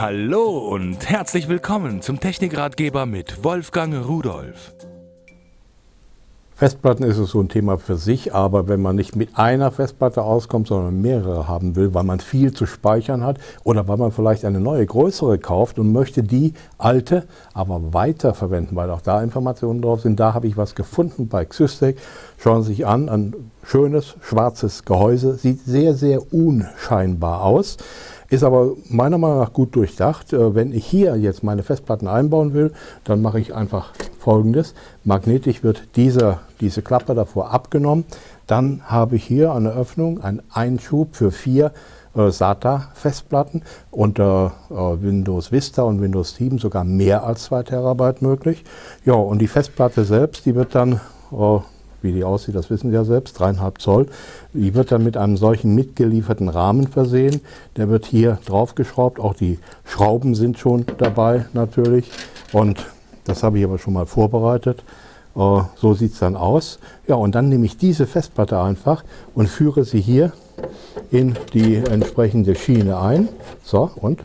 [0.00, 4.72] Hallo und herzlich willkommen zum Technikratgeber mit Wolfgang Rudolf.
[6.58, 10.24] Festplatten ist es so ein Thema für sich, aber wenn man nicht mit einer Festplatte
[10.24, 14.44] auskommt, sondern mehrere haben will, weil man viel zu speichern hat oder weil man vielleicht
[14.44, 19.82] eine neue, größere kauft und möchte die alte aber weiter verwenden, weil auch da Informationen
[19.82, 21.96] drauf sind, da habe ich was gefunden bei Xystec.
[22.38, 27.76] Schauen Sie sich an, ein schönes schwarzes Gehäuse, sieht sehr, sehr unscheinbar aus.
[28.30, 30.32] Ist aber meiner Meinung nach gut durchdacht.
[30.34, 32.72] Äh, wenn ich hier jetzt meine Festplatten einbauen will,
[33.04, 33.92] dann mache ich einfach
[34.28, 34.74] folgendes.
[35.04, 38.04] Magnetisch wird dieser, diese Klappe davor abgenommen.
[38.46, 41.72] Dann habe ich hier eine Öffnung, einen Einschub für vier
[42.14, 48.64] äh, SATA-Festplatten unter äh, Windows Vista und Windows 7 sogar mehr als 2 Terabyte möglich.
[49.06, 51.00] Ja, und die Festplatte selbst, die wird dann
[51.32, 51.58] äh,
[52.02, 54.08] wie die aussieht, das wissen Sie ja selbst, dreieinhalb Zoll.
[54.52, 57.40] Die wird dann mit einem solchen mitgelieferten Rahmen versehen.
[57.78, 59.18] Der wird hier draufgeschraubt.
[59.18, 62.10] Auch die Schrauben sind schon dabei natürlich.
[62.52, 62.86] Und
[63.28, 64.82] das habe ich aber schon mal vorbereitet.
[65.36, 66.78] Äh, so sieht es dann aus.
[67.06, 69.04] Ja, und dann nehme ich diese Festplatte einfach
[69.34, 70.32] und führe sie hier
[71.10, 73.28] in die entsprechende Schiene ein.
[73.62, 74.24] So, und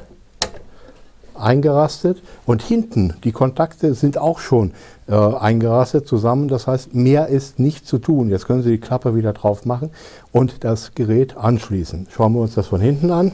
[1.35, 4.71] eingerastet und hinten die Kontakte sind auch schon
[5.07, 6.47] äh, eingerastet zusammen.
[6.47, 8.29] Das heißt, mehr ist nicht zu tun.
[8.29, 9.91] Jetzt können Sie die Klappe wieder drauf machen
[10.31, 12.07] und das Gerät anschließen.
[12.09, 13.31] Schauen wir uns das von hinten an.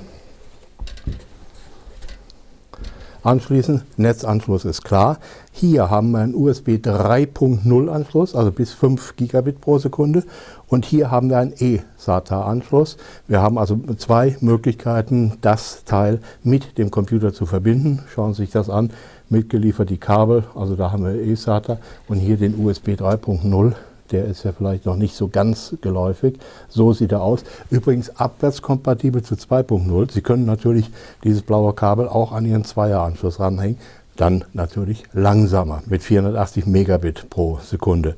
[3.22, 5.17] Anschließen, Netzanschluss ist klar.
[5.52, 10.23] Hier haben wir einen USB 3.0 Anschluss, also bis 5 Gigabit pro Sekunde.
[10.67, 12.95] Und hier haben wir einen eSATA-Anschluss.
[13.28, 18.00] Wir haben also zwei Möglichkeiten, das Teil mit dem Computer zu verbinden.
[18.14, 18.92] Schauen Sie sich das an.
[19.28, 23.76] Mitgeliefert die Kabel, also da haben wir eSATA und hier den USB 3.0
[24.12, 26.38] der ist ja vielleicht noch nicht so ganz geläufig.
[26.68, 27.44] So sieht er aus.
[27.70, 30.12] Übrigens abwärtskompatibel zu 2.0.
[30.12, 30.90] Sie können natürlich
[31.24, 33.78] dieses blaue Kabel auch an Ihren Zweieranschluss ranhängen.
[34.16, 38.16] Dann natürlich langsamer mit 480 Megabit pro Sekunde.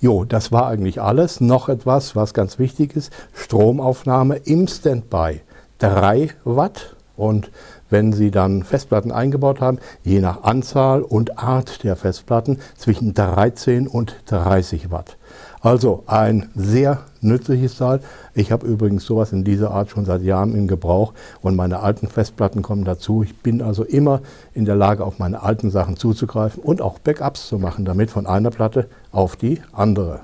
[0.00, 1.40] Jo, das war eigentlich alles.
[1.40, 3.12] Noch etwas, was ganz wichtig ist.
[3.34, 5.40] Stromaufnahme im Standby.
[5.78, 7.50] 3 Watt und
[7.90, 13.86] wenn Sie dann Festplatten eingebaut haben, je nach Anzahl und Art der Festplatten zwischen 13
[13.86, 15.16] und 30 Watt.
[15.60, 18.00] Also ein sehr nützliches Teil.
[18.34, 22.08] Ich habe übrigens sowas in dieser Art schon seit Jahren in Gebrauch und meine alten
[22.08, 23.22] Festplatten kommen dazu.
[23.22, 24.22] Ich bin also immer
[24.54, 28.26] in der Lage, auf meine alten Sachen zuzugreifen und auch Backups zu machen, damit von
[28.26, 30.20] einer Platte auf die andere.